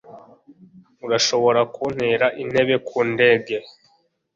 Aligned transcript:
Urashobora 1.05 1.61
kuntera 1.75 2.25
intebe 2.41 2.75
ku 2.87 2.97
ndege? 3.11 3.55